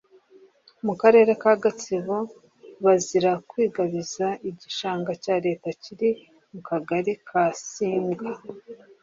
[0.85, 2.17] mu karere ka Gatsibo
[2.83, 6.09] bazira kwigabiza igishanga cya Leta kiri
[6.53, 8.31] mu kagari ka Simbwa